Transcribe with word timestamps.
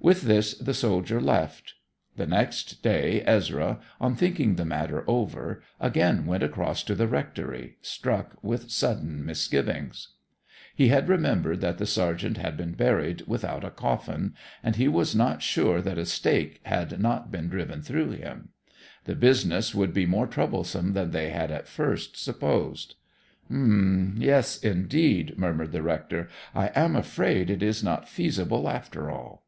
With 0.00 0.22
this 0.22 0.54
the 0.54 0.74
soldier 0.74 1.20
left. 1.20 1.74
The 2.14 2.24
next 2.28 2.84
day 2.84 3.20
Ezra, 3.22 3.80
on 4.00 4.14
thinking 4.14 4.54
the 4.54 4.64
matter 4.64 5.02
over, 5.08 5.60
again 5.80 6.24
went 6.24 6.44
across 6.44 6.84
to 6.84 6.94
the 6.94 7.08
rectory, 7.08 7.78
struck 7.82 8.36
with 8.40 8.70
sudden 8.70 9.26
misgiving. 9.26 9.90
He 10.76 10.86
had 10.86 11.08
remembered 11.08 11.60
that 11.62 11.78
the 11.78 11.84
sergeant 11.84 12.36
had 12.36 12.56
been 12.56 12.74
buried 12.74 13.22
without 13.26 13.64
a 13.64 13.72
coffin, 13.72 14.34
and 14.62 14.76
he 14.76 14.86
was 14.86 15.16
not 15.16 15.42
sure 15.42 15.82
that 15.82 15.98
a 15.98 16.06
stake 16.06 16.60
had 16.62 17.00
not 17.00 17.32
been 17.32 17.48
driven 17.48 17.82
through 17.82 18.12
him. 18.12 18.50
The 19.02 19.16
business 19.16 19.74
would 19.74 19.92
be 19.92 20.06
more 20.06 20.28
troublesome 20.28 20.92
than 20.92 21.10
they 21.10 21.30
had 21.30 21.50
at 21.50 21.66
first 21.66 22.16
supposed. 22.16 22.94
'Yes, 23.50 24.58
indeed!' 24.62 25.36
murmured 25.36 25.72
the 25.72 25.82
rector. 25.82 26.28
'I 26.54 26.68
am 26.76 26.94
afraid 26.94 27.50
it 27.50 27.64
is 27.64 27.82
not 27.82 28.08
feasible 28.08 28.68
after 28.70 29.10
all.' 29.10 29.42